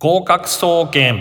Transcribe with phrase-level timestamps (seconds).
[0.00, 1.20] 合格総研。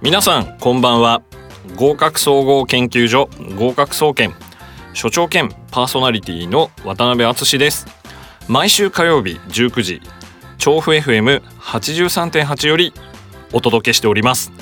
[0.00, 1.20] 皆さんこんばんは。
[1.76, 4.32] 合格総合研究所合格総研。
[4.94, 7.86] 所長兼パーソナリティの渡辺敦です。
[8.48, 10.00] 毎週火曜日19時
[10.58, 12.92] 調布 FM83.8 より
[13.52, 14.52] お届けしております。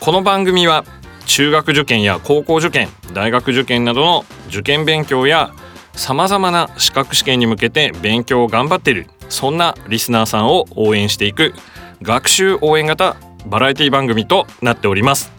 [0.00, 0.84] この番組は
[1.26, 5.52] 中学受験や高校受験大学受験などの受験勉強や
[5.94, 11.54] さまざまな資格試験に向けて勉強を頑張っているそんなリスナーさんを応援していく
[12.02, 15.32] 学習応援型バラエティ番組となっております。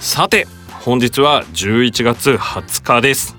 [0.00, 0.46] さて
[0.84, 3.35] 本日は11月20日です。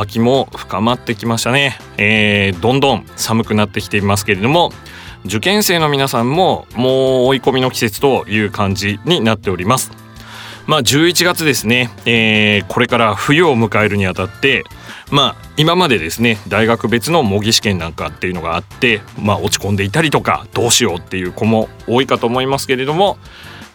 [0.00, 4.70] 秋も深まってきましたね、えー、どんどん寒くなってきていますけれども
[5.24, 9.90] 受験生の皆さんももう追い込みの季節という感じになっております。
[10.66, 14.64] まあ11月ですね、えー、これから冬を迎えるにあたって
[15.10, 23.16] まあ今までですね大学別の模擬試験なんかっていうのがあってまあ落ち込んでいたりとかどうしようっていう子も多いかと思いますけれども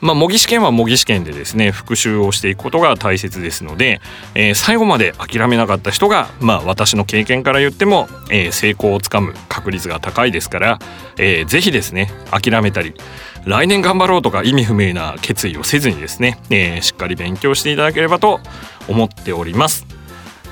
[0.04, 4.02] まあ、模擬試験は模擬試験でですね復習をしていくことが大切ですので、
[4.36, 10.80] えー、最後まで諦めなかった人が、まあ、私の経験から言っても、えー、成功をつかむ確率が高いですから、
[11.18, 12.94] えー、ぜひですね諦めたり
[13.46, 18.42] 来年頑張ろうとか意味不明な決意をせずにですね、えー、しっかり勉強していただければと
[18.90, 19.86] 思っております。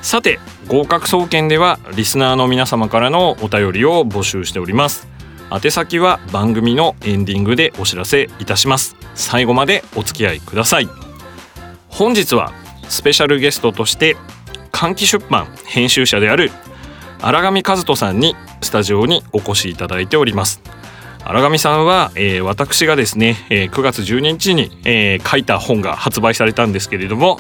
[0.02, 5.11] さて合格総研ではリスナーの皆様からのお便りを募集しております
[5.52, 8.96] 宛先は番組のエンディングでお知らせいたします。
[9.16, 10.88] 最後までお付き合いください。
[11.90, 12.54] 本日は
[12.88, 14.16] スペシャルゲストとして
[14.72, 16.52] 換気出版編集者である
[17.22, 20.62] 荒上和人さんにスタジオにお越しいただいております。
[21.26, 27.40] 荒上さんは、えー、私がですね、えー、9月12日に、えー、書いた本が発売されたんですけれども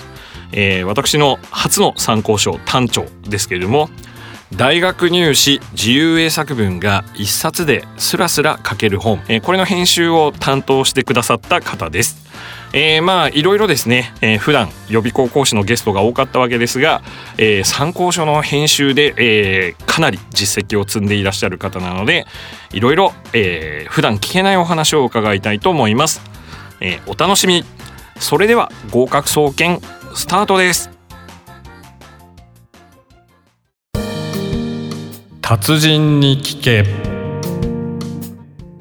[0.53, 3.89] えー、私の初の参考書単調ですけれども
[4.55, 12.29] 大学入試自由英作文が一冊でスラスラ書ける本、えー、これの編集を担当してくださった方です。
[12.73, 17.01] えー、まあいろいろですね、えー、普段予備校講師のゲストが多かったわけですが、
[17.37, 22.25] えー、参考書の編集で、えー、かなり実績を積んでいらっしゃる方なので
[22.71, 26.21] いろいろ、えー、普段聞けないお話を伺いたいと思います、
[26.79, 27.65] えー、お楽しみ
[28.21, 29.81] それでは合格総研
[30.15, 31.00] スタートです。
[35.51, 36.85] 達人に聞け。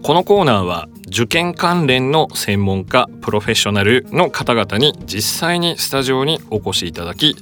[0.04, 7.34] このコーナーは受験関連の専門家プロフェッショナルの方々に実際にスタジオにお越しいただき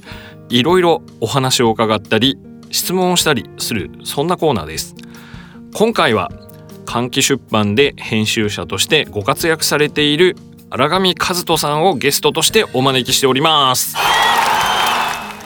[0.49, 2.39] いろいろお話を伺ったり
[2.71, 4.95] 質問をしたりするそんなコーナーです。
[5.75, 6.31] 今回は
[6.87, 10.37] 換気出版で編集者としてご活躍されている
[10.71, 13.95] 荒上和人さんをゲストとしてお招きしております。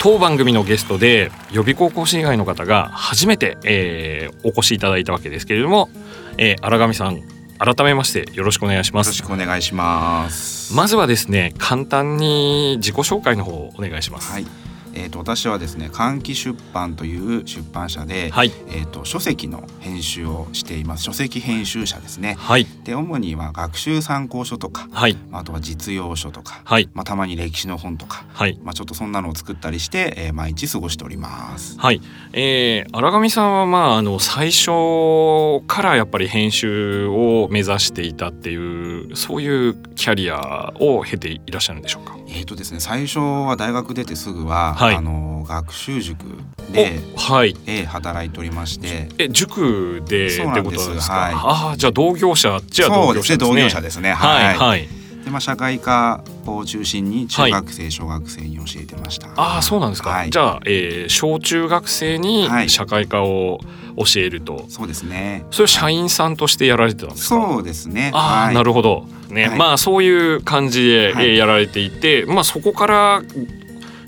[0.03, 5.90] 当番組のゲストで予備高校生以外の方が初めて、えー、お越しいただいたわけですけれども、
[6.38, 7.22] えー、荒上さん
[7.58, 9.08] 改めましてよろしくお願いします。
[9.08, 10.75] よろしくお願いします。
[10.75, 14.30] まずはですね簡単に自己紹介の方お願いします。
[14.34, 14.62] はい
[14.93, 21.03] えーと、私はですね換気出版という出版社で、はい、えーと、書籍の編集をしています。
[21.03, 22.35] 書籍編集者ですね。
[22.39, 26.89] はい、で主には学習参考書とか、はい、あとは実用書とか、はい。
[26.93, 28.59] まあ、たまに歴史の本とか、はい。
[28.63, 31.77] まあ、ちょっとそんなのを作ったりして、えー、毎日過ごしております。
[31.79, 32.01] はい。
[32.33, 42.17] えー、荒上さんは、まあ、あの最初からやっぱり編集を目指していたっていうそういうキャリアを経ていらっしゃるんでしょうか？
[42.35, 46.25] えーとですね、最初は大学出てすぐは、はい、あの学習塾
[46.71, 49.09] で、はい、え働いておりまして。
[49.19, 50.89] え塾でそうなんです。
[50.89, 53.38] はい、ああじゃあ同業者じゃあ同業者ですね。
[53.38, 54.13] 同業者ですね。
[54.13, 59.29] はい、はいでまあ、社会科を中心に中学生、はい、小学生に教えてました。
[59.35, 63.59] ああそうなんですか、はい、じゃあ、えー、小中学生に社会科を
[63.95, 65.45] 教えると、はい、そうですね。
[65.51, 67.35] それ社員さんとしてやられてたんですか？
[67.35, 68.11] そうですね。
[68.13, 69.07] ああ、なるほど。
[69.29, 73.22] ね、まあそういう感じで、えやられていてまあそこから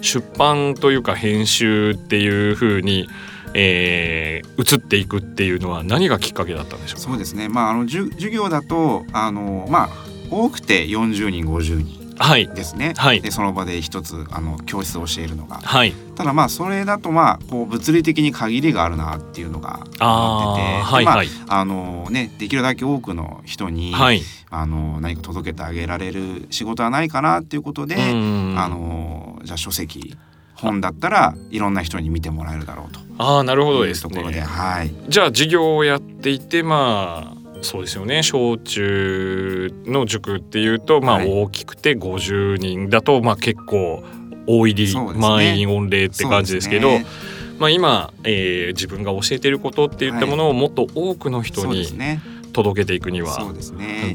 [0.01, 3.07] 出版というか編集っていうふうに
[3.57, 9.89] えー、移っていくっていうのは何がきっかけだったんでしょうそうですね、まあ、あの授業だとあの、まあ、
[10.29, 12.05] 多くて40人50人
[12.53, 30.15] ですね、はい、でその場で一つあの教室を教えるのが、はい、ただまあそれだとまあこう物理的に限りがあるなっていうのが思っててまああのね、できるだけ多くの人に、はい、あの何か届けてあげられる仕事はないかなっていうことであのじゃあ書籍
[30.55, 32.99] 本だったらいろんな人に見てもらえるだろうと。
[33.17, 37.34] あなるほどですね、はい、じゃあ授業をやっていてまあ
[37.65, 38.23] そうですよね。
[38.23, 44.03] 小中の塾っていうと、まあ、大きくて50人だと、まあ、結構
[44.47, 46.91] 大入り、ね、満員御礼って感じですけど。
[47.57, 51.87] まあ、今、えー、自分が教えていることっていったものをもっと多くの人に
[52.51, 53.37] 届けていくには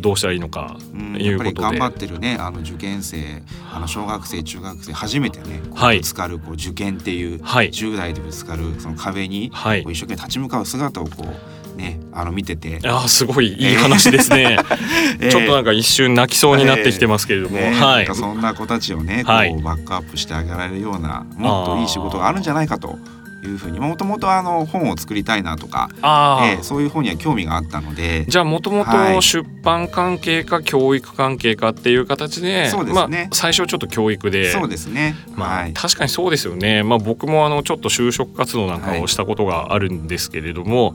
[0.00, 0.76] どうしたらいいのか
[1.18, 3.42] いうことで、頑張ってるねあの受験生
[3.72, 12.78] あの小学生中学生初めてねぶつかるこう受験っていう、はい、10代でぶつかるその壁に、はい、一生懸命立ち向かう姿をこうね、あの見てて。
[12.84, 14.58] あすごいいい話ですね、
[15.20, 22.98] えー、ちょっとなんか一瞬泣きそうになってきてますけれども、えーね、はい、そんな子たちをねこうバックアップしてあげられるようなもっといい仕事があるんじゃないかと
[23.46, 28.24] いうふうにもともとあの本を作りたいなとか、えー、そういう本には興味があったので。
[28.26, 34.52] じゃあもともと出版関係か教育関係かっていう形で、そうですね、まあ、最初ちょっと教育で。
[34.52, 40.94] そうですね、まあ、確かにそうですよね、まあ、僕もあのちょっと就職活動なんかをしたことがあるんですけれども、は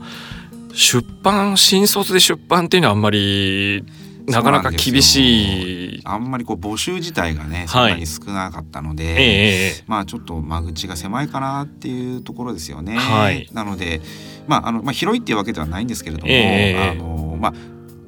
[0.76, 3.82] 出版新卒で出版っていうのはあんまり
[4.26, 6.02] なかなか厳しい。
[6.04, 12.96] あんまりこう募集自体がねそんなに少なかったので、はいえー、まあちょっと間口が狭いかなっていうところですよね。
[12.96, 14.02] はい、なので、
[14.46, 17.52] まああのまあ、広いっていうわけではないんですけれども、えー、あのまあ、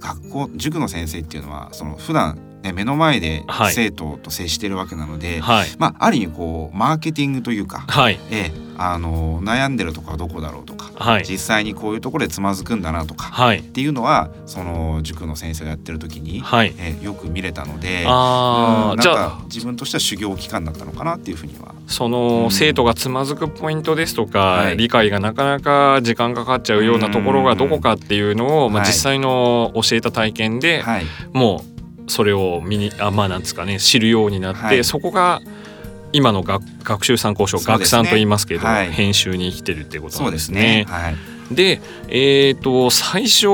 [0.00, 21.74] 学校塾の先生っていうのはその普段ね、目の前で生徒と接しているわけなので、はい、まあ、ある意味こうマーケティングというか、はい、えあの悩んでるとこはどこだろうとか、はい、実際にこういうところでつまずくんだなとか、はい、っていうのはその塾の先生がやってる時に、はい、えよく見れたのであ、うん、なんか自分としては修行期間だったのかなっていうふうには。
[21.88, 30.84] その、うん、生徒がつまずくポイントですとか、はい、理解がなかなか時間かかっちゃうようなところがどこかっていうのを、まあ、実際の教えた体験で、
[31.32, 31.64] も
[32.06, 35.40] うそれを見にあまあなんですかね知るようになって、はい、そこが
[36.12, 40.86] 今の学学習参考書、ね、学参と言いますけど、はい、編集に生きてるっていうことなんですね。
[41.50, 43.46] で、えーと、最初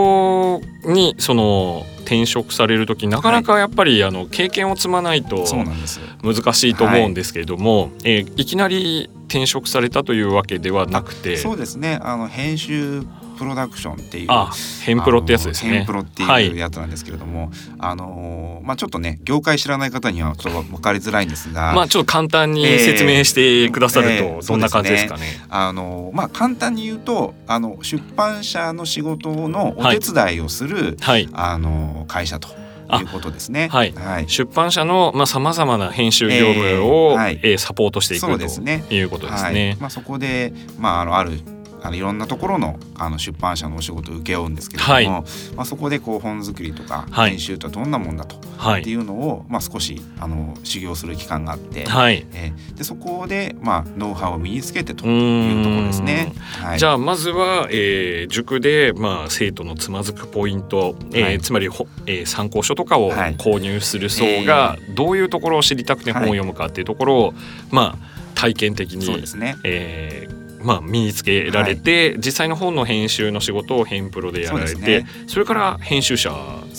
[0.85, 5.45] にその転職される時なかなかやっぱり、あの経験を積まないと
[6.23, 7.91] 難しいと思うんですけれども、はい。
[8.05, 11.37] えー、いきなり転職されたというわけではなくて。
[11.37, 11.99] そうですね。
[12.03, 14.51] あの編集プロダクションっていうあ
[14.83, 15.73] ヘンプロってやつですね。
[15.73, 25.23] ヘンプロっていうやつなんですけれども、はい、あのまあちょっとね業界知らない方にはちょっと分かりづらいんですがまあちょっと簡単に説明してくださるとどんな感じですかね。
[25.25, 32.49] えーえーね、あのまあ簡単に言うとあの出版社の仕事のお手伝いをする、はい、あの会社と。
[32.93, 33.69] いうことですね。
[33.69, 33.93] はい。
[33.93, 39.69] はい、出版社のまあ様々な編集業務を、えーはい、えー、サポートしていくということですね。
[39.71, 41.41] はい、まあそこでまああのある
[41.85, 45.23] あのいろんなところのあの出版社のお仕事を請け負うんですけれども、はい、ま
[45.59, 56.33] あ、そこでこう本作りとか編集とはどんなもんだと、はい、っていうのを、まあ、少しあの修行する期間があって、はい、えー、でそこで、まあ、ノウハウを身につけてというところですね。
[56.63, 67.35] はい、じゃあまずは、えー、塾で、まあ、生徒のつまずくポイント、えーつまりほ、えー、参考書とかを購入する層がどういうところを知りたくて本を読むかっていうところを、
[67.71, 69.57] まあ体験的に、そうですね。
[69.65, 75.07] えー、まあ、身につけられて、はい、実際の本の編集の仕事を編プロでやられてそ、ね,、
[75.37, 76.31] れから編集者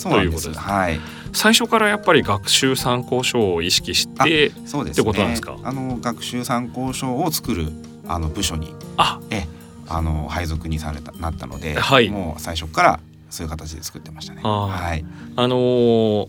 [0.02, 0.60] ということです。
[0.60, 1.00] はい、
[1.32, 5.56] 最初からやっぱり学習参考書を意識してそうです、ね、ってことなんですか？
[5.62, 7.68] あの学習参考書を作る
[8.08, 9.20] あの部署にあ。
[9.30, 9.46] え
[9.88, 13.00] あの配属にされたなったので、はい、もう最初から
[13.30, 14.42] そういう形で作ってましたね。
[14.42, 15.04] はい、
[15.36, 16.28] あのー、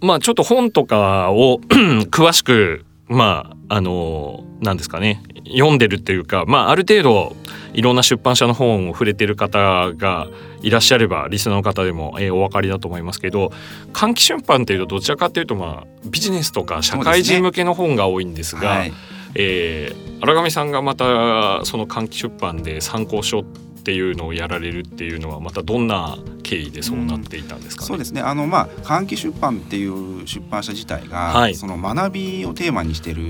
[0.00, 1.60] まあちょっと本とかを
[2.10, 7.36] 詳しくまああの何ですかね読んでるっていうか、まあ、ある程度
[7.72, 10.28] いろんな出版社の本を触れてる方が
[10.62, 13.52] いらっしゃればリスナーの方でも、えー、お分かりだと思いますけど
[13.92, 18.60] 換気出版っていうとどちらかというと、まあ、ビジネスとか社会人向けの本が多いんですが。
[18.60, 18.92] すねはい、
[19.34, 23.44] えー、荒上さんがまたその換気出版で参考書
[23.86, 27.84] っていうのをやられるっていうのはまたどんな経緯でそうなっていたんですか、ね？
[27.84, 28.20] うん、そうですね。
[28.20, 33.28] あのまあ換気出版っていう出版社自体が、はい、その学びをテーマにしてる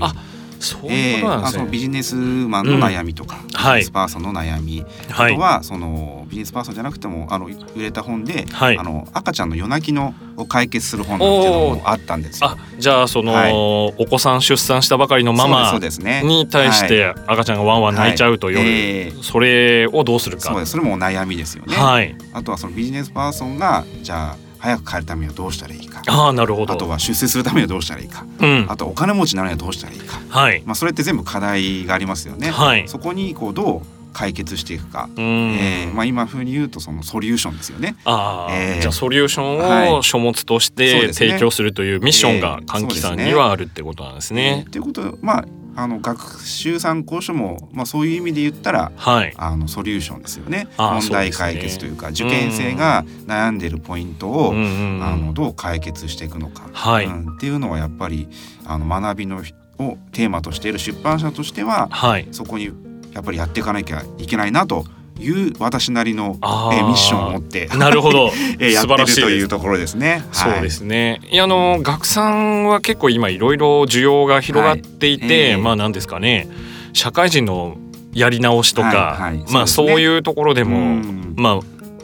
[0.59, 12.57] そういうことなんですね、えー、ビジネスマンの悩みとか、うん、ビジネスパーソンの悩み、はい、あとはそのビジネスパーソンじゃなくてもあの売れた本で、はい、あの赤ちゃんの夜泣きのを解決する本なんていうのもあったんですよ。
[12.77, 18.69] じゃあその、はい、お子さん出産したばかりのママに対して赤ちゃんがワンワン泣いちゃうと夜、はい。
[18.69, 20.43] えー、それをどうするか。
[20.43, 20.71] そうです。
[20.73, 21.75] それもお悩みですよね。
[21.75, 26.01] はい、あとはそのビジネスパーソンがじゃあ早く帰るためにはどうしたらいいか。
[26.07, 26.73] あなるほど。
[26.73, 30.63] あとは出世するためにはどうしたらいいか、うん、あとお金持ちになるにはどうしたらいいか、はい。
[30.65, 32.49] まあ、それって全部課題がありますよね。
[32.49, 37.95] はい、そこにこうどう解決していくか、えーまあ、今風に言うとそのソリューションですよね。
[38.03, 44.65] あえー、じゃあソリューションを書物として提供するというミッションが換気さんにはあるってことなんですね。
[44.71, 45.45] と、いうことまあ
[45.77, 50.67] あの学習参考書も、まあ、そういう意味で言ったら、はい、あのソリューションですよね。
[50.75, 57.05] 問題解決というか、ね、受験生が悩んでるポイントを、うんうん、あのどう解決していくのか、はい。
[57.05, 58.27] うん、っていうのはやっぱり
[58.65, 59.37] あの学びの
[59.77, 62.71] をテーマとしている出版社としては、はい、そこに
[63.13, 64.83] やっぱりやっていかなきゃいけないなと
[65.19, 66.37] いう私なりの
[66.71, 68.31] えミッションを持って なるほど。
[68.59, 70.23] えやってるというところですね。
[70.31, 71.21] そうですね。
[71.31, 75.33] いやあの学さんは結構今いろいろ需要が広がっていて、はい。
[75.33, 76.47] えー、まあなんですかね。
[76.93, 77.77] 社会人の
[78.13, 81.01] やり直しとか、はいはい、まあそういうところでも
[81.35, 81.59] まあ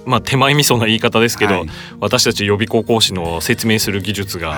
[0.06, 1.66] まあ、手前味噌な言い方ですけど、はい、
[2.00, 4.58] 私たち予備校講師の説明する技術が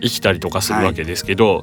[0.00, 1.60] 生きたりとかするわけですけど、は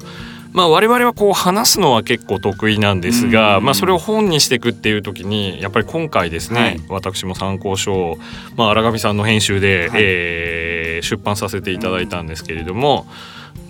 [0.52, 8.18] まあ、我々はこう話すのは結構得意なんですが、まあ、それを本にしていくっていう時にやっぱり今回ですね、はい、私も参考書を、
[8.56, 13.06] まあ、荒上さんの編集で、はい、えー、出版させていただいたんですけれども。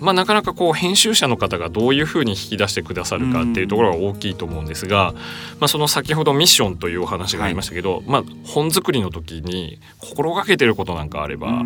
[0.01, 5.13] まあ、なかなかこう編集者の方がどういうふうに引き出してくださるかっていうところが大きいと思うんですが、
[5.59, 11.49] まあ、その先ほどミッションというお話がありましたけど、はい、まあ、本作りの時に心がけてることなんかあれば。
[11.49, 11.65] う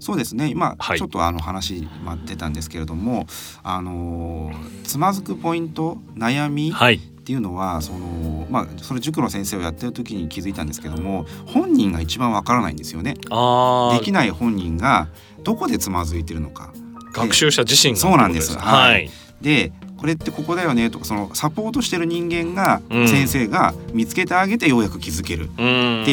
[0.00, 0.48] そうですね。
[0.48, 1.88] 今、ちょっとあの話
[2.26, 3.26] 出たんですけれども
[3.62, 6.96] あのつまずくポイント悩み、はい。
[6.96, 13.14] っていうのはその、まあ、それ塾の先生をやってる時に気づいたんですけども本人が一番わからないんですよね。
[13.14, 13.20] で
[14.04, 15.08] きない本人が
[15.42, 16.74] どこでつまずいてるのか。
[17.14, 18.58] 学習者自身そうなんです。
[18.58, 19.10] はい。
[19.40, 25.62] でこれってここだよねとかそのサポートしてる人間が、先生が見つけてあげてようやく気づけるって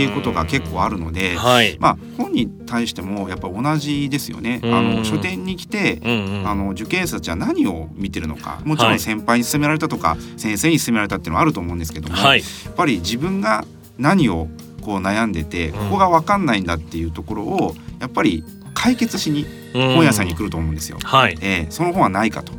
[0.01, 4.61] いうことが結構あるので、はい、まあ本に対してもやっぱ同じですよね。
[4.63, 5.99] あの書店に来て、
[6.45, 13.65] あの受験生たちは何を見てるのかもちろん先輩に勧められたとか、先生に勧められたっていうのはあると思うんですけども、はい、やっぱり自分が
[13.97, 14.47] 何を
[14.81, 18.45] こう悩んでてここが分かんないんだっていうところをやっぱり
[18.81, 20.97] 解決しに本屋さんに来ると思うんですよ。
[21.03, 22.51] はい、えー、その本はないかと。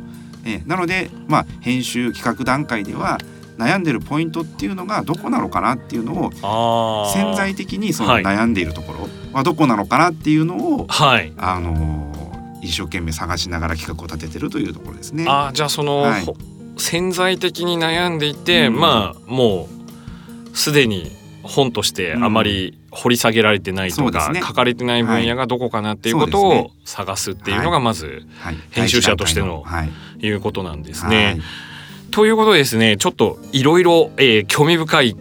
[0.45, 3.17] えー、なので、まあ、編集企画段階では
[3.57, 15.25] 悩んでるポイントっていうのがどこなのかなっていうのを潜在的にその悩んでいるところはどこなのかなっていうのを、はい、あのー、一生懸命探しながら企画を立ててるというところですね。
[15.27, 16.25] あじゃあその、はい、
[16.77, 19.67] 潜在的に悩んでいて、うん、まあも
[20.53, 21.11] うすでに
[21.43, 28.23] 本としてあまり掘り下げられてないとか、うんね、書かれてない分野がどこかなっていうことを探すっていうのがまず
[28.71, 29.63] 編集者としての
[30.19, 30.29] い。
[30.29, 31.39] うことなんですね。
[32.11, 34.11] ということでですねちょっといろいろ
[34.47, 35.17] 興味深い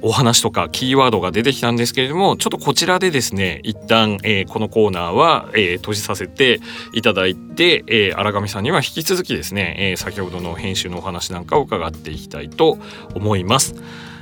[0.00, 6.60] お話とかキーワードが出てきたんですけれどもちょっとこちらでですね一旦、えー、このコーナーは、えー、閉じさせて
[6.92, 12.78] いただいて、えー、荒上さんには引き続きですね、えー、先ほどの編集のお話なんかを伺っていきたいと
[13.14, 13.74] 思います。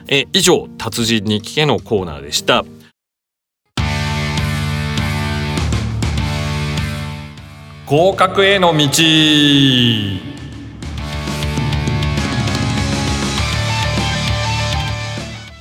[0.09, 2.65] え以上達人に聞けのコーナーでした
[7.91, 8.87] 合格への道。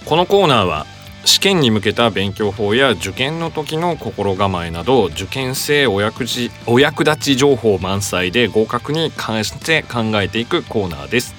[0.06, 0.86] このコーナーは
[1.26, 6.26] 試験に向けた勉強法や受験の時の心構えなど受験生お役
[6.68, 11.39] お役立ち情報満載で合格に関して考えていくコーナーです。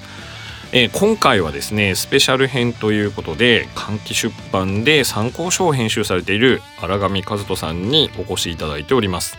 [0.73, 9.37] えー、今回はですねスペシャル編ということで換気出版で参考書を編集されている荒上和人さんにお越しいただいております、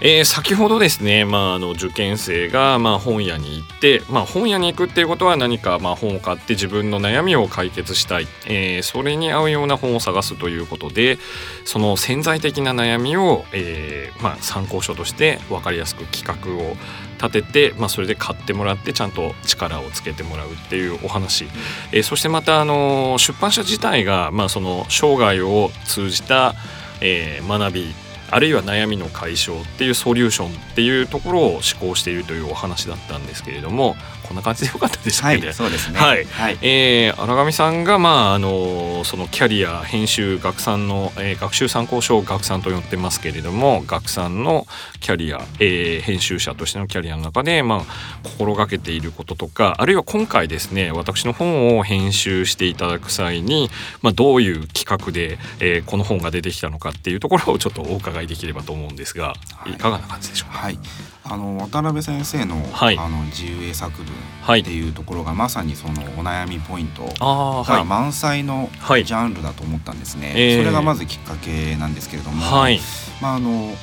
[0.00, 11.18] えー、先ほどですね、まあ、あの受験生がまあ本屋に行って、まあ、本屋に行くっていうことは何かまあ本を買って自分の悩みを解決したい、えー、それに合うような本を探すということで
[11.66, 16.76] その潜在的な悩みを、えーまあ、参考書として分かりやすく企画を
[17.22, 21.46] 立てて、まあ、それで買ってもらってちゃんと力をつけてもらうっていうお話、
[21.92, 26.54] えー、そしてまたあの出版社自体が、まあ、その生涯を通じた、
[27.00, 27.94] えー、学び
[28.32, 33.94] あるいは悩みの解消っていうソリューションっていうところを施行しているというお話だったんですけれども
[34.32, 35.38] こんな感じでよかったでしたね。
[35.40, 35.98] はい、そうですね。
[35.98, 36.24] はい。
[36.24, 44.66] はい、えー、荒上さんがまああのそのキャリア編集学さんの、えー、学習参考書を学さんと呼ってますけれども学さんの
[45.00, 53.68] キャリア、えー、編集者としてのキャリアの中でまあ心がけていることとかあるいは今回ですね私の本を編集していただく際に
[54.00, 60.58] まあどういう企画で、えー、この本が出てきたのかっていうところをちょっとお伺いできればと思うんですが、はい、いかがな感じでしょうか？
[60.58, 60.78] はい
[61.24, 67.02] あの渡辺先生の,、はい、あの自由英作文っていうところが、まさにそのお悩みポイント。
[67.20, 70.32] が満載のジャンルだと思ったんですね。
[70.32, 72.80] はい、それがまずきっかけなんですけれども、はい、
[73.20, 73.74] まああの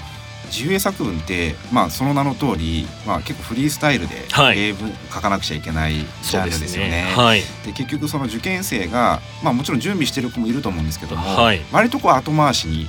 [0.50, 6.90] 自由英作文って、まあ、その名の通り、まあ、結構フリースタイルで英文書かなくちゃいけないジャンルですよね。
[6.90, 7.04] で、ね。
[7.16, 7.44] はい、
[7.74, 12.88] 結局その受験生が、まあ、もちろん準備してる子もいると思うんですけども、はい、割とこう後回しに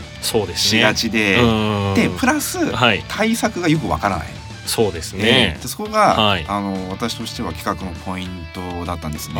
[0.56, 2.58] しがちでで、ね、プラス、
[3.08, 4.39] 対策がよくわからない。
[4.70, 5.58] そうですね。
[5.60, 9.34] でそこが、はい、あの私としては企画のポイントだったんですね。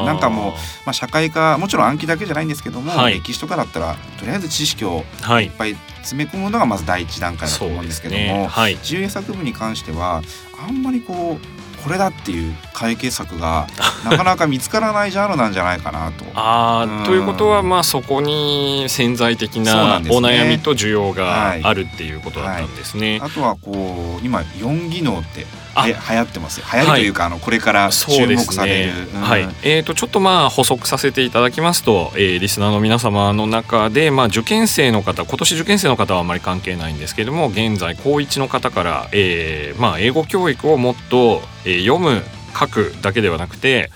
[0.00, 0.52] うん、なんかもう、
[0.84, 5.04] まあ、社会科もちろん暗記だけじゃないんですけども、はい、歴史とかだったらとりあえず知識を
[5.40, 5.46] い。
[5.46, 8.46] っぱい詰め込むのがまず第一段階だと思うんですけども、ね。
[8.46, 10.22] はい、自由作文に関しては
[10.62, 13.66] あんまりこうこれだっていう解決策が
[14.04, 16.24] なかなか見つからないジャンルなんじゃないかなと。
[16.34, 23.12] あうん、ということはまあそこに潜在的なお悩みと需要があるっていうことだったんですね。
[23.12, 25.46] はいはい、あとはこう今4技能って
[25.86, 42.22] 流行ってます流行りというか、はい、あのこれから注目される、ねうん、はい、えーと、ちょっとまあ補足させていただきますと、えー、リスナーの皆様の中で、まあ、受験生の方今年受験生の方はあまり関係ないんですけれども現在高1の方から、えーまあ、英語教育をもっと、えー、読む
[42.58, 43.90] 書くだけではなくて、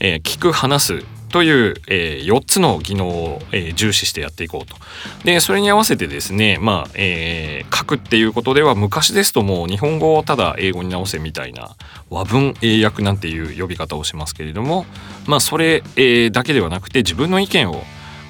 [0.00, 4.76] えー、聞く話すという、えー、4つの技能を、えー、重視してやっていこうと。
[5.24, 11.76] でそれに合わせてですねまあ、えー、書くっていうことでは昔ですともう日本語をただ英語に直せみたいな
[12.10, 14.86] 和文英訳なんていう呼び方をしますけれども
[15.26, 17.82] まあそれ、えー、だけではなくて自分の意見を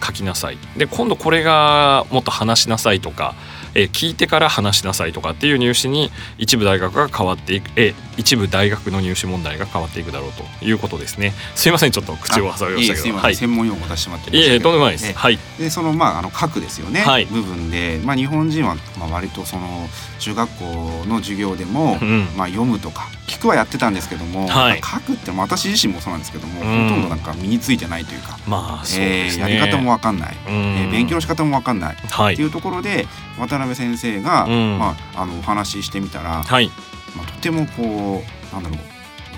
[0.04, 3.34] 書きなさいで今度これがもっと話しなさいとか
[3.74, 11.32] えー、聞いてから話しなさいとかっていう入試に一部大学が変わっていく、えー、一部大学の入試問題が変わっていくだろうということですね。
[11.54, 13.16] すいませんちょっと口を挟みましたけど。
[13.18, 15.38] はい、専門用語出してもらっていえとんでもないです、はい。
[15.58, 18.00] でそのまああの核ですよね、はい、部分で。
[18.04, 20.64] まあ日本人はまあ割とその中学校
[21.06, 33.06] の授業でも、うん、まあ読むとか聞くはやってたんですけども、はい、書くって私自身もそうなんですけども、うん、ほとんどなんか身についてないというか、まあそうですね、えー、やり方も分かんない、うん、えー、勉強の仕方も分かんない、はい、っていうところで
[33.38, 36.70] 渡辺先生が、まあ、あのお話ししてみたら、はい。
[37.16, 38.78] まあ、とてもこうなんだろう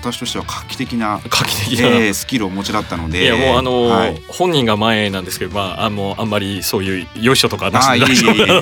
[0.03, 7.99] 私としては画期的な画期的な、えー、スキルをお持ちだったのでいやもうあの、はい、本人が前なんですけど、まあ、あのあんまりそういうよいしょとかなし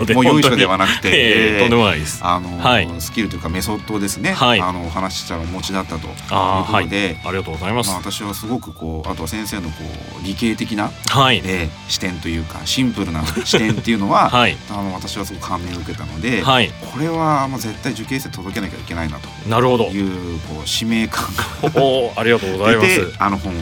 [0.05, 2.19] でもうよいしょではなくて、 えー、とんでもないです。
[2.21, 6.27] あの、はい、スキルというかメソッドですね、はい、あのお話ししたらお持ちだったということで。
[6.29, 9.83] あ,、はい、ありがとうございます、まあ、私はすごくこうあとは先生のこ
[10.21, 11.41] う理系的な、はい。
[11.43, 19.29] えー、視点というかシンプルな 視点っていうのは、はい、あの私はすごく感銘を受けたので、はい、これはもう絶対受験生届けなきゃいけないなと。
[19.47, 19.85] なるほど。
[19.85, 23.57] いうこう使命感がありがとうございますあの本を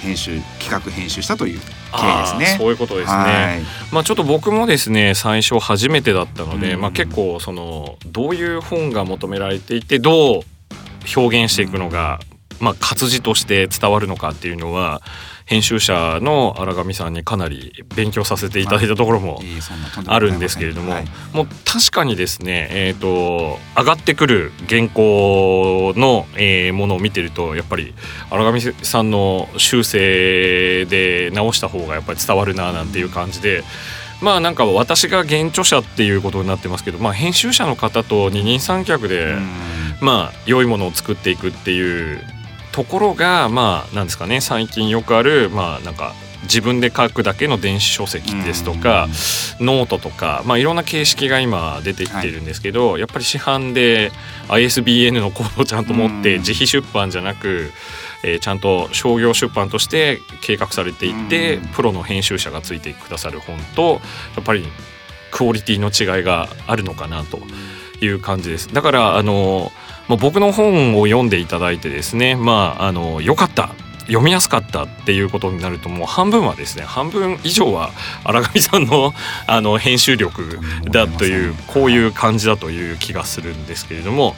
[0.00, 2.56] 編集企画編集したという経緯ですね。
[2.58, 3.62] そういうことですね。
[3.92, 10.42] まあちょっと僕もですね最初初めてだったので、まあ結構そのどういう本が求められていてどう
[11.16, 12.20] 表現していくのが、
[12.60, 15.02] まあ活字として伝わるのかっていうのは
[15.48, 19.40] 編集者の荒上さんにかなり勉強させていただいたところも
[20.06, 20.92] あるんですけれども、
[21.32, 27.94] もう確かにですね、えーと、上がってくる原稿の、えー、ものを見てるとやっぱり
[28.30, 33.64] 荒上さんの修正で直した方がやっぱり伝わるななんていう感じで。
[34.20, 39.36] まあなんか私が原著者っていうことになってますけど、まあ、編集者の方と二人三脚で
[40.00, 42.20] まあ良いものを作っていくっていう
[42.78, 44.40] ところがまあなんですかね。
[44.40, 46.14] 最近よくあるまあなんか
[46.44, 49.08] 自分で書くだけの電子書籍ですとか
[49.58, 54.12] ノートとか、まあ、いろんな形式が今出てきてるんですけど、はい、やっぱり市販で
[54.48, 57.72] ISBN のコードをちゃんと持って自費出版じゃなく、
[58.22, 64.00] えー、ちゃんと商業出版として計画されていってプロの編集者がついてくださる本と
[64.36, 64.64] やっぱり
[65.32, 67.40] クオリティの違いがあるのかなと
[68.00, 68.72] いう感じです。
[68.72, 69.72] だからあの
[70.08, 73.70] まあ、僕の本を読んでいただいてですねまああのよかった
[74.08, 77.90] 読みやすかったっていうことになるともう半分はですね半分以上は
[78.24, 79.12] 荒上さんの
[79.46, 84.34] あの編集力だというこういう感じだという気がするんですけれども。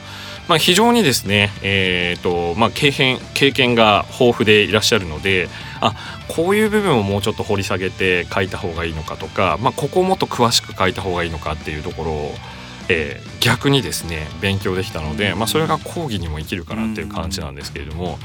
[0.48, 5.48] まあ、非常にですね、えーとまあ、経験経験が豊富でいらっしゃるので
[5.80, 5.94] あ
[6.26, 12.35] こういう部分をもうちょっと掘り下げて書いた方がいいのかとか、まあ、ここをもっと詳しく書いた方がいいのかっていうところを
[12.92, 18.18] えー、逆にですね勉強できたので、まあ、それが講義にも生きるかなっていう感じなんですけれども、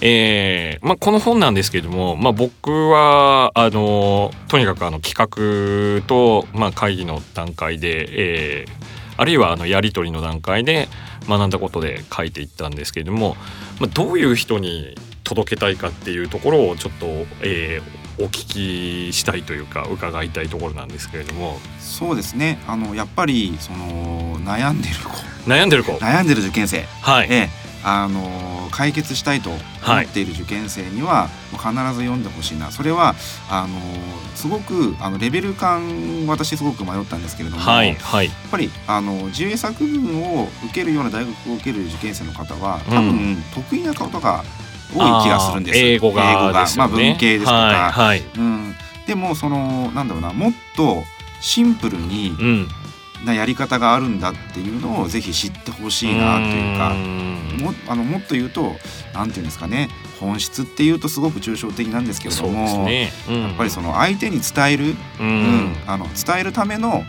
[0.00, 8.70] えーまあ、この本なんですけれども、まあ、僕はあのとにかくあの企画と、まあ、会議の段階で、えー、
[9.16, 10.88] あるいはあのやり取りの段階で
[11.28, 13.36] 学んだことで書いていったんですけれども、
[13.80, 17.06] まあ、どういう人に届けたいかっていうところをちょっと、
[17.42, 21.58] えー、お聞きしたいというか伺いたいところなんですけれども。
[21.78, 22.58] そうですね。
[22.66, 25.10] あのやっぱりその悩んでる子。
[25.50, 25.92] 悩んでる子。
[25.92, 27.48] 悩んでる受験生、はい、え
[27.88, 29.58] あの解決したいと思
[30.02, 32.72] っている受験生には、必ず読んでほしいな。
[32.72, 33.14] それは
[33.48, 33.78] あの
[34.34, 44.42] すごくあのレベル感私すごく迷ったんですけれども、はいはい、やっぱりあの自由作文を受けるような大学を受ける受験生の方は多分、得意なことが
[44.94, 45.78] 多い気がするんです。
[45.78, 48.74] 英語が、ね、まあ、文系ですとか、はいはい、うん、
[49.06, 51.04] でもそのなんだろうなもっと
[51.40, 52.36] シンプルに
[53.24, 56.94] なやり方があるんだっていうのをぜひ知ってほしいなというか
[57.62, 58.74] もあのもっと言うと
[59.14, 59.88] 何て言うんですかね。
[60.20, 63.12] 本質っていうとすごく抽象的なんですけれども、ね。
[63.28, 67.04] うん、やっぱりその相手に伝える、うん、うん、あの伝えるための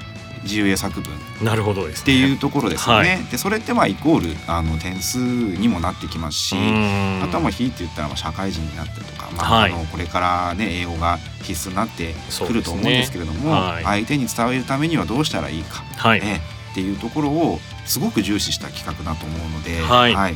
[0.48, 1.46] 自由英作文。
[1.46, 3.10] なるほど、っていうところですよね。
[3.10, 12.14] はい、でそれってまあイコールあの点数にもなってきますしあとはまあ非って言ったら社会人になってとか、まあ、はい、あのこれからね英語が必須になって
[12.46, 13.52] くると思うんですけれども、ね。
[13.52, 16.22] はい、相手に伝えるためにはどうしたらいいか、はい。
[16.22, 19.82] ね、っていうところをすごく重視した企画だと思うので。
[19.82, 20.36] はい、はい。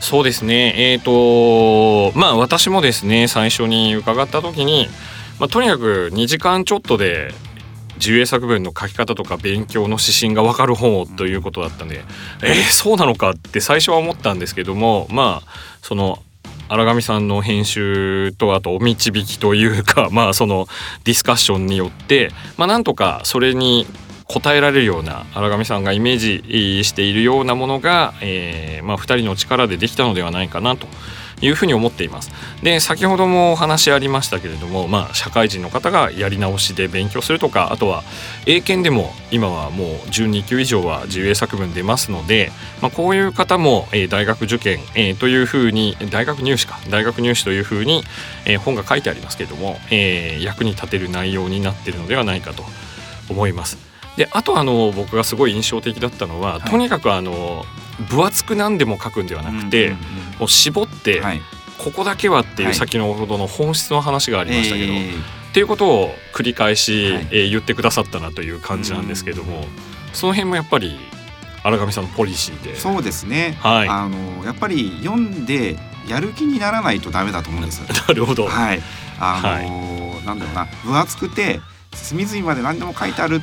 [0.00, 0.74] そうですね。
[0.76, 4.88] えっ、ー、とまあ私もですね最初に伺った時に、
[5.38, 7.32] まあ、とにかく2時間ちょっとで
[7.96, 12.04] 自衛作文の書き方とか勉強の指針が分かる本をということだったんで、
[12.42, 15.50] えー、そうなのかって最初は思ったんですけどもまあ
[15.82, 16.22] その
[16.68, 20.66] 荒上さんの編集とあとお導きというかまあその
[21.04, 23.86] ディスカッションによってまあなんとかそれに
[24.28, 30.86] 答えられるような荒上さんがイメージしているようなものが、えーまあ、2人の力でできたのではないかなと
[31.40, 32.30] いうふうに思っています。
[32.62, 38.02] で先ほどもお話ありましたけれども、まあ、社会人の方がやり直しで勉強するとかあとは
[38.46, 48.02] 英検でも今はもう12級以上は自由英作文出ますので、まあ、こういう方も、えー、大学受験、えー、というふうに大学入試か大学入試というふうに、
[48.46, 52.64] えー、本が書いてありますけれども、えー、役に立てる内容になっているのではないかと
[53.28, 53.95] 思います。
[54.16, 57.64] であとあの僕がすごい印象的だったのは、はい、とにかくあの
[58.08, 61.40] 分厚く何でも書くんではなくて、うんうんうん、もう絞って、はい、
[61.78, 65.12] ここだけはっていう先のほどの本質の話がありましたけど、はい、っ
[65.52, 69.64] ていうことを繰り返し、はい、えー、言ってくださったなという感じなんですけども、
[70.12, 70.98] その辺もやっぱり
[71.62, 72.76] 荒上さんのポリシーで。
[72.76, 75.76] そうですね、はい、あのやっぱり読んで
[76.08, 77.80] やる気にならないとダメだと思うんです。
[78.08, 78.46] なるほど。
[78.46, 78.82] はい。
[79.18, 80.66] あの、はい、なんだろうな。
[80.84, 81.60] 分厚くて
[81.94, 83.40] 隅々まで何でも書いてある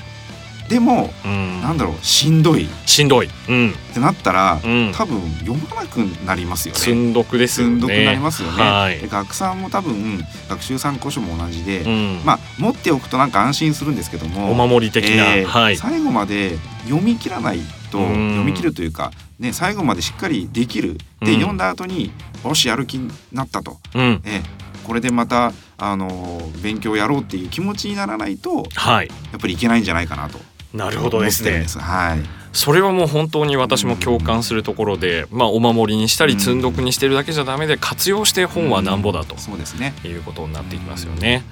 [0.69, 2.67] でも、うん、なんだろうしんどい。
[2.85, 6.79] しんどい、うん、ってなったら、うん、多分読まなくなりますよね。
[6.79, 7.75] 積んどくですよね。
[7.75, 17.59] 積んどくなりますよね、はい、学さんも多分学習参考書も同じで、うん、まあ持っておくとなんか安心するんですけどもお守り的な、えーはい、最後まで読み切らない
[17.91, 20.97] と、読み切るというかね最後までしっかりできる。
[21.21, 22.11] で、読んだ後に
[22.43, 30.39] よしやる気になったと、うん、えーこれでまたあの勉強やろうっていう気持ちにならないと、はい、やっぱりいけないんじゃないかなと
[30.73, 31.65] なるほどですね。
[31.79, 32.19] はい。
[32.51, 41.43] それはもう本当に私も共感するところで、まあ、お守りにしたり積んどくにしてるだけじゃダメで活用して本はなんぼだと、そうですねいうことになっていきますよね。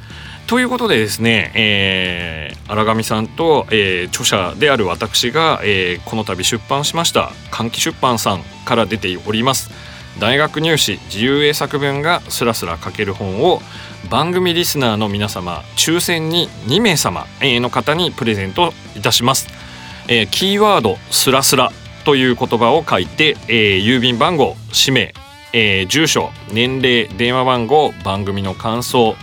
[0.47, 9.69] ということでですね、えー、荒上さんと、えー、著者である私が、えー、この度出版しました換気出版さんから出ております
[10.19, 13.61] 大学入試自由英作文がスラスラ書ける本を
[14.09, 19.47] 番組リスナーの皆様抽選に2名様の方にプレゼントいたします、
[20.07, 21.71] えー、キーワードスラスラ
[22.05, 25.13] という言葉を書いて、えー、郵便番号氏名、
[25.53, 29.15] えー、住所年齢電話番号番組の感想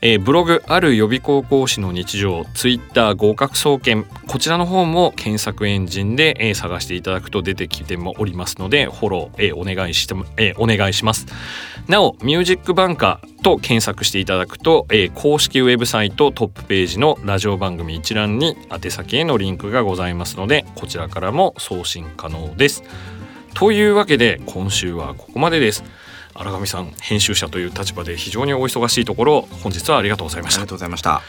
[0.00, 11.26] えー、ブログある予備高校師の日常ツイッター合格総研こちらの方も検索エンジンで、えー、探していただくと出てきてもおりますのでフォロー、えー、お願いしても、えー、お願いします。
[11.88, 22.82] なおミュージックバンカーと検索していただくと、えー、公式ウェブサイトトップページのラジオ番組一覧に宛先へのリンクがございますのでこちらからも送信可能です。
[23.54, 25.82] というわけで今週はここまでです。
[26.38, 30.60] 荒上さん編集者という立場で非常にお忙しいところ本日はありがとうございました。
[30.60, 31.22] ありがとうございました。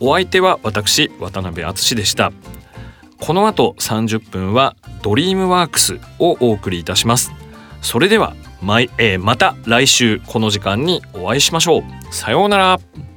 [0.00, 2.32] お相手は私渡辺敦でした。
[3.18, 7.32] この後30分はドリームワークスをお送りいたします。
[7.80, 11.82] それではま、えー、また来週この時間にお会いしましょう。
[12.14, 13.11] さようなら。